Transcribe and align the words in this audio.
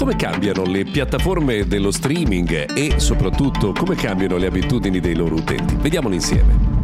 Come 0.00 0.16
cambiano 0.16 0.64
le 0.64 0.84
piattaforme 0.84 1.66
dello 1.66 1.90
streaming 1.90 2.72
e 2.74 2.98
soprattutto 2.98 3.72
come 3.72 3.96
cambiano 3.96 4.38
le 4.38 4.46
abitudini 4.46 4.98
dei 4.98 5.14
loro 5.14 5.34
utenti? 5.34 5.76
Vediamolo 5.76 6.14
insieme. 6.14 6.79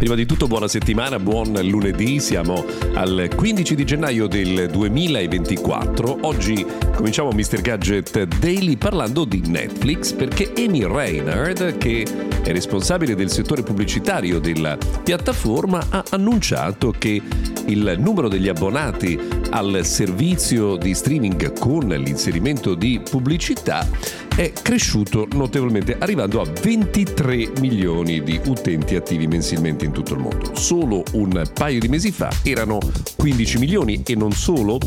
Prima 0.00 0.14
di 0.14 0.24
tutto 0.24 0.46
buona 0.46 0.66
settimana, 0.66 1.18
buon 1.18 1.52
lunedì, 1.62 2.20
siamo 2.20 2.64
al 2.94 3.28
15 3.36 3.74
di 3.74 3.84
gennaio 3.84 4.28
del 4.28 4.70
2024. 4.70 6.20
Oggi 6.22 6.64
cominciamo 6.94 7.28
Mr. 7.32 7.60
Gadget 7.60 8.22
Daily 8.38 8.78
parlando 8.78 9.26
di 9.26 9.42
Netflix 9.44 10.14
perché 10.14 10.54
Amy 10.56 10.86
Reinhard, 10.86 11.76
che 11.76 12.06
è 12.42 12.50
responsabile 12.50 13.14
del 13.14 13.30
settore 13.30 13.62
pubblicitario 13.62 14.38
della 14.40 14.78
piattaforma, 15.04 15.84
ha 15.90 16.02
annunciato 16.08 16.94
che 16.96 17.20
il 17.66 17.94
numero 17.98 18.28
degli 18.28 18.48
abbonati 18.48 19.20
al 19.50 19.80
servizio 19.84 20.76
di 20.76 20.94
streaming 20.94 21.58
con 21.58 21.86
l'inserimento 21.86 22.74
di 22.74 23.02
pubblicità 23.04 23.86
è 24.36 24.52
cresciuto 24.52 25.26
notevolmente, 25.32 25.96
arrivando 25.98 26.40
a 26.40 26.44
23 26.44 27.52
milioni 27.60 28.22
di 28.22 28.40
utenti 28.46 28.96
attivi 28.96 29.26
mensilmente 29.26 29.84
in 29.84 29.92
tutto 29.92 30.14
il 30.14 30.20
mondo. 30.20 30.54
Solo 30.54 31.02
un 31.12 31.42
paio 31.52 31.78
di 31.78 31.88
mesi 31.88 32.10
fa 32.10 32.30
erano 32.42 32.78
15 33.16 33.58
milioni 33.58 34.02
e 34.06 34.14
non 34.14 34.32
solo. 34.32 34.78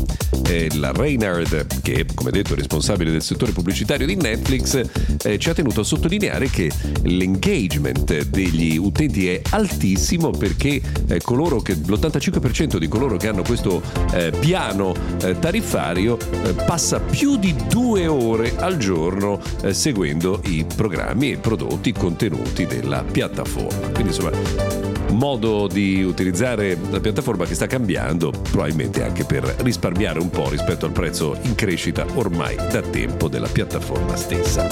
Eh, 0.46 0.68
la 0.74 0.92
Reinhard, 0.92 1.80
che 1.80 2.00
è 2.00 2.04
come 2.14 2.30
detto 2.30 2.54
responsabile 2.54 3.10
del 3.10 3.22
settore 3.22 3.52
pubblicitario 3.52 4.06
di 4.06 4.14
Netflix, 4.14 4.82
eh, 5.22 5.38
ci 5.38 5.48
ha 5.48 5.54
tenuto 5.54 5.80
a 5.80 5.84
sottolineare 5.84 6.50
che 6.50 6.70
l'engagement 7.02 8.26
degli 8.26 8.76
utenti 8.76 9.28
è 9.28 9.40
altissimo 9.50 10.30
perché 10.30 10.80
eh, 11.06 11.20
coloro 11.22 11.60
che, 11.60 11.74
l'85% 11.74 12.76
di 12.76 12.88
coloro 12.88 13.16
che 13.16 13.28
hanno 13.28 13.42
questo 13.42 13.80
eh, 14.12 14.32
piano 14.38 14.94
eh, 15.22 15.38
tariffario 15.38 16.18
eh, 16.18 16.52
passa 16.52 17.00
più 17.00 17.36
di 17.36 17.54
due 17.68 18.06
ore 18.06 18.54
al 18.56 18.76
giorno 18.76 19.33
eh, 19.62 19.72
seguendo 19.72 20.40
i 20.44 20.64
programmi 20.76 21.32
e 21.32 21.36
prodotti, 21.38 21.92
contenuti 21.92 22.66
della 22.66 23.02
piattaforma. 23.02 23.88
Quindi 23.88 24.14
insomma 24.14 24.82
modo 25.14 25.68
di 25.68 26.02
utilizzare 26.02 26.76
la 26.90 27.00
piattaforma 27.00 27.44
che 27.44 27.54
sta 27.54 27.66
cambiando, 27.66 28.32
probabilmente 28.50 29.02
anche 29.02 29.24
per 29.24 29.44
risparmiare 29.58 30.18
un 30.18 30.28
po' 30.28 30.48
rispetto 30.48 30.86
al 30.86 30.92
prezzo 30.92 31.36
in 31.42 31.54
crescita 31.54 32.04
ormai 32.14 32.56
da 32.56 32.80
tempo 32.82 33.28
della 33.28 33.48
piattaforma 33.48 34.16
stessa. 34.16 34.66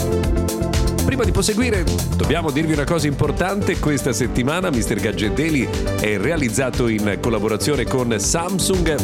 Prima 1.04 1.24
di 1.24 1.32
proseguire, 1.32 1.84
dobbiamo 2.16 2.50
dirvi 2.50 2.72
una 2.72 2.84
cosa 2.84 3.06
importante. 3.06 3.78
Questa 3.78 4.12
settimana 4.12 4.70
Mr. 4.70 4.94
Gadget 4.94 5.34
Daily 5.34 5.68
è 6.00 6.16
realizzato 6.16 6.88
in 6.88 7.18
collaborazione 7.20 7.84
con 7.84 8.18
Samsung 8.18 8.96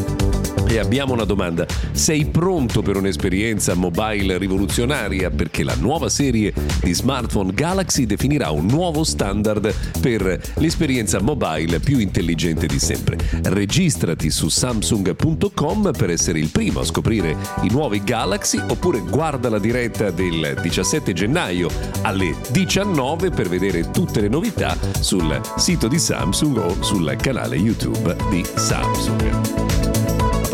e 0.69 0.78
abbiamo 0.78 1.14
una 1.14 1.24
domanda. 1.24 1.66
Sei 1.92 2.27
pronto 2.27 2.83
per 2.83 2.97
un'esperienza 2.97 3.74
mobile 3.74 4.39
rivoluzionaria? 4.39 5.30
Perché 5.30 5.64
la 5.64 5.74
nuova 5.74 6.08
serie 6.08 6.52
di 6.83 6.92
smartphone 6.92 7.52
Galaxy 7.55 8.06
definirà 8.06 8.51
un 8.51 8.67
nuovo 8.67 9.02
standard 9.05 9.74
per 10.01 10.40
l'esperienza 10.55 11.20
mobile 11.20 11.80
più 11.80 11.98
intelligente 11.98 12.67
di 12.67 12.78
sempre. 12.78 13.17
Registrati 13.45 14.30
su 14.30 14.48
samsung.com 14.48 15.90
per 15.96 16.11
essere 16.11 16.39
il 16.39 16.51
primo 16.51 16.80
a 16.80 16.84
scoprire 16.84 17.36
i 17.62 17.68
nuovi 17.70 18.02
Galaxy 18.05 18.58
oppure 18.58 19.01
guarda 19.01 19.48
la 19.48 19.58
diretta 19.58 20.11
del 20.11 20.58
17 20.61 21.12
gennaio 21.12 21.70
alle 22.02 22.34
19 22.51 23.30
per 23.30 23.48
vedere 23.48 23.90
tutte 23.90 24.20
le 24.20 24.28
novità 24.28 24.77
sul 25.01 25.40
sito 25.57 25.89
di 25.89 25.98
Samsung 25.98 26.57
o 26.58 26.83
sul 26.83 27.17
canale 27.20 27.57
YouTube 27.57 28.14
di 28.30 28.45
Samsung 28.55 29.77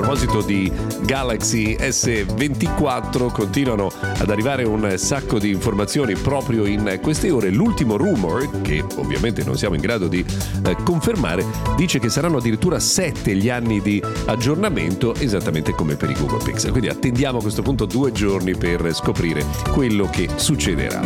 proposito 0.04 0.42
di 0.42 0.70
Galaxy 1.06 1.76
S24 1.76 3.32
continuano 3.32 3.90
ad 4.18 4.28
arrivare 4.28 4.62
un 4.64 4.98
sacco 4.98 5.38
di 5.38 5.48
informazioni 5.48 6.14
proprio 6.14 6.66
in 6.66 6.98
queste 7.00 7.30
ore. 7.30 7.48
L'ultimo 7.48 7.96
rumor, 7.96 8.60
che 8.60 8.84
ovviamente 8.96 9.42
non 9.44 9.56
siamo 9.56 9.76
in 9.76 9.80
grado 9.80 10.06
di 10.06 10.22
eh, 10.66 10.76
confermare, 10.84 11.46
dice 11.74 12.00
che 12.00 12.10
saranno 12.10 12.36
addirittura 12.36 12.78
7 12.78 13.34
gli 13.34 13.48
anni 13.48 13.80
di 13.80 14.02
aggiornamento, 14.26 15.14
esattamente 15.14 15.72
come 15.72 15.96
per 15.96 16.10
i 16.10 16.14
Google 16.14 16.44
Pixel. 16.44 16.70
Quindi 16.70 16.90
attendiamo 16.90 17.38
a 17.38 17.40
questo 17.40 17.62
punto 17.62 17.86
due 17.86 18.12
giorni 18.12 18.54
per 18.54 18.92
scoprire 18.92 19.42
quello 19.72 20.06
che 20.10 20.28
succederà. 20.34 21.00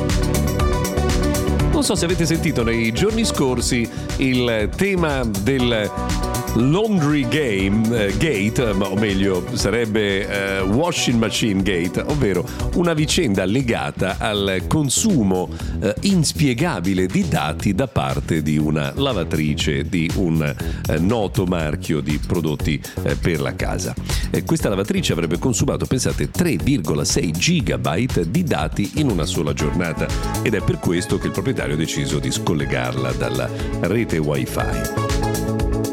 Non 1.71 1.85
so 1.85 1.95
se 1.95 2.05
avete 2.05 2.27
sentito 2.27 2.65
nei 2.65 2.91
giorni 2.91 3.25
scorsi 3.25 3.89
il 4.17 4.69
tema 4.75 5.23
del 5.25 6.27
Laundry 6.59 7.27
Game 7.29 7.87
eh, 7.97 8.17
Gate, 8.17 8.63
o 8.63 8.97
meglio 8.97 9.47
sarebbe 9.53 10.57
eh, 10.57 10.61
Washing 10.61 11.17
Machine 11.17 11.63
Gate, 11.63 12.01
ovvero 12.01 12.45
una 12.75 12.95
vicenda 12.95 13.45
legata 13.45 14.17
al 14.19 14.65
consumo 14.67 15.49
eh, 15.81 15.95
inspiegabile 16.03 17.07
di 17.07 17.29
dati 17.29 17.75
da 17.75 17.87
parte 17.87 18.43
di 18.43 18.59
una 18.59 18.93
lavatrice 18.97 19.89
di 19.89 20.11
un 20.17 20.43
eh, 20.43 20.99
noto 20.99 21.47
marchio 21.47 22.01
di 22.01 22.19
prodotti 22.19 22.83
eh, 23.05 23.15
per 23.15 23.41
la 23.41 23.55
casa. 23.55 23.95
questa 24.45 24.69
lavatrice 24.69 25.13
avrebbe 25.13 25.39
consumato, 25.39 25.87
pensate, 25.87 26.29
3,6 26.29 27.31
gigabyte 27.31 28.31
di 28.31 28.43
dati 28.43 28.93
in 28.97 29.11
una 29.11 29.27
sola 29.27 29.53
giornata 29.53 30.09
ed 30.43 30.55
è 30.55 30.61
per 30.61 30.81
questo 30.81 31.19
che 31.19 31.27
il 31.27 31.33
proprietario 31.33 31.75
ha 31.75 31.79
deciso 31.79 32.19
di 32.19 32.33
scollegarla 32.33 33.13
dalla 33.13 33.49
rete 33.81 34.19
wifi. 34.19 35.08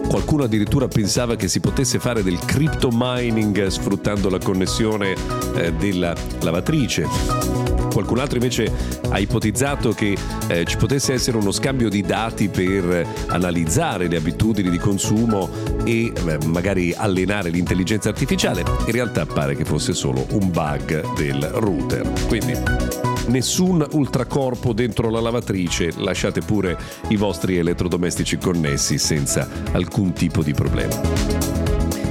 Qualcuno 0.07 0.43
addirittura 0.43 0.87
pensava 0.87 1.35
che 1.35 1.47
si 1.47 1.59
potesse 1.59 1.99
fare 1.99 2.23
del 2.23 2.39
crypto 2.39 2.89
mining 2.91 3.67
sfruttando 3.67 4.29
la 4.29 4.39
connessione 4.39 5.15
eh, 5.55 5.73
della 5.73 6.15
lavatrice. 6.41 7.65
Qualcun 7.91 8.19
altro 8.19 8.37
invece 8.37 8.69
ha 9.09 9.19
ipotizzato 9.19 9.93
che 9.93 10.17
eh, 10.47 10.65
ci 10.65 10.75
potesse 10.75 11.13
essere 11.13 11.37
uno 11.37 11.51
scambio 11.51 11.87
di 11.87 12.01
dati 12.01 12.49
per 12.49 13.07
analizzare 13.27 14.09
le 14.09 14.17
abitudini 14.17 14.69
di 14.69 14.77
consumo 14.77 15.49
e 15.85 16.11
eh, 16.13 16.37
magari 16.45 16.93
allenare 16.93 17.49
l'intelligenza 17.49 18.09
artificiale. 18.09 18.65
In 18.85 18.91
realtà 18.91 19.25
pare 19.25 19.55
che 19.55 19.63
fosse 19.63 19.93
solo 19.93 20.25
un 20.31 20.51
bug 20.51 21.13
del 21.15 21.41
router. 21.53 22.11
Quindi 22.27 23.14
nessun 23.27 23.85
ultracorpo 23.91 24.73
dentro 24.73 25.09
la 25.09 25.19
lavatrice, 25.19 25.93
lasciate 25.97 26.41
pure 26.41 26.77
i 27.09 27.15
vostri 27.15 27.57
elettrodomestici 27.57 28.37
connessi 28.37 28.97
senza 28.97 29.47
alcun 29.71 30.13
tipo 30.13 30.41
di 30.43 30.53
problema. 30.53 31.64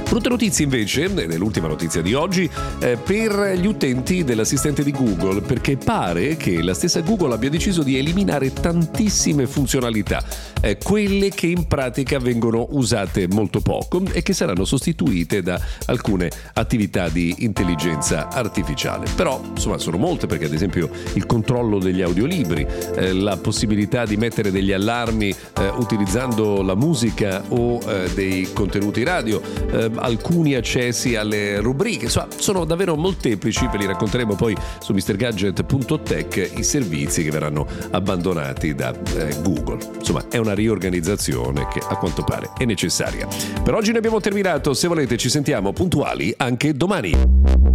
Brutte 0.07 0.29
notizie 0.29 0.63
invece, 0.63 1.07
nell'ultima 1.07 1.67
notizia 1.67 2.01
di 2.01 2.13
oggi, 2.13 2.49
eh, 2.79 2.95
per 2.95 3.57
gli 3.59 3.65
utenti 3.65 4.23
dell'assistente 4.23 4.81
di 4.83 4.91
Google, 4.91 5.41
perché 5.41 5.75
pare 5.75 6.37
che 6.37 6.61
la 6.61 6.73
stessa 6.73 7.01
Google 7.01 7.33
abbia 7.33 7.49
deciso 7.49 7.83
di 7.83 7.97
eliminare 7.97 8.53
tantissime 8.53 9.45
funzionalità, 9.45 10.23
eh, 10.61 10.77
quelle 10.77 11.29
che 11.29 11.47
in 11.47 11.67
pratica 11.67 12.17
vengono 12.19 12.67
usate 12.71 13.27
molto 13.27 13.59
poco 13.59 14.03
e 14.13 14.21
che 14.21 14.33
saranno 14.33 14.63
sostituite 14.63 15.41
da 15.41 15.59
alcune 15.87 16.31
attività 16.53 17.09
di 17.09 17.35
intelligenza 17.39 18.29
artificiale. 18.29 19.07
Però, 19.15 19.41
insomma, 19.49 19.77
sono 19.77 19.97
molte 19.97 20.27
perché 20.27 20.45
ad 20.45 20.53
esempio 20.53 20.89
il 21.13 21.25
controllo 21.25 21.77
degli 21.79 22.01
audiolibri, 22.01 22.65
eh, 22.95 23.11
la 23.11 23.35
possibilità 23.35 24.05
di 24.05 24.15
mettere 24.15 24.51
degli 24.51 24.71
allarmi 24.71 25.29
eh, 25.29 25.67
utilizzando 25.75 26.61
la 26.61 26.75
musica 26.75 27.43
o 27.49 27.79
eh, 27.85 28.09
dei 28.13 28.47
contenuti 28.53 29.03
radio, 29.03 29.41
eh, 29.71 29.94
alcuni 29.97 30.55
accessi 30.55 31.15
alle 31.15 31.59
rubriche, 31.59 32.05
insomma 32.05 32.27
sono 32.35 32.65
davvero 32.65 32.95
molteplici, 32.95 33.67
ve 33.71 33.77
li 33.77 33.85
racconteremo 33.85 34.35
poi 34.35 34.55
su 34.79 34.93
mrgadget.tech 34.93 36.51
i 36.57 36.63
servizi 36.63 37.23
che 37.23 37.31
verranno 37.31 37.67
abbandonati 37.91 38.75
da 38.75 38.93
eh, 39.17 39.35
Google. 39.41 39.79
Insomma 39.97 40.25
è 40.29 40.37
una 40.37 40.53
riorganizzazione 40.53 41.67
che 41.67 41.79
a 41.79 41.95
quanto 41.97 42.23
pare 42.23 42.51
è 42.57 42.65
necessaria. 42.65 43.27
Per 43.63 43.73
oggi 43.73 43.91
ne 43.91 43.97
abbiamo 43.97 44.19
terminato, 44.19 44.73
se 44.73 44.87
volete 44.87 45.17
ci 45.17 45.29
sentiamo 45.29 45.73
puntuali 45.73 46.33
anche 46.37 46.73
domani. 46.73 47.74